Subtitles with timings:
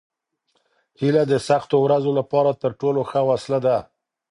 [0.99, 3.77] هیله د سختو ورځو لپاره تر ټولو ښه وسله ده.